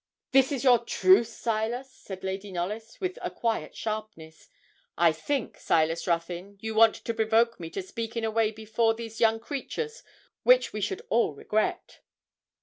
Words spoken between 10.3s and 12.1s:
which we should all regret.'